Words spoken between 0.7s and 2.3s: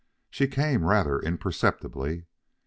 rather imperceptibly.